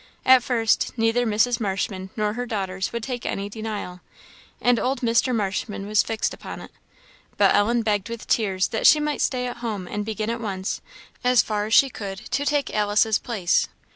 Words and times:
At 0.25 0.41
first, 0.41 0.93
neither 0.97 1.27
Mrs. 1.27 1.59
Marshman 1.59 2.09
nor 2.17 2.33
her 2.33 2.47
daughters 2.47 2.91
would 2.91 3.03
take 3.03 3.23
any 3.23 3.49
denial; 3.49 4.01
and 4.59 4.79
old 4.79 5.01
Mr. 5.01 5.29
Marshman 5.31 5.85
was 5.85 6.01
fixed 6.01 6.33
upon 6.33 6.59
it. 6.59 6.71
But 7.37 7.53
Ellen 7.53 7.83
begged 7.83 8.09
with 8.09 8.25
tears 8.25 8.69
that 8.69 8.87
she 8.87 8.99
might 8.99 9.21
stay 9.21 9.45
at 9.45 9.57
home 9.57 9.87
and 9.87 10.03
begin 10.03 10.31
at 10.31 10.41
once, 10.41 10.81
as 11.23 11.43
far 11.43 11.67
as 11.67 11.75
she 11.75 11.91
could, 11.91 12.17
to 12.31 12.47
take 12.47 12.73
Alice's 12.73 13.19
place. 13.19 13.67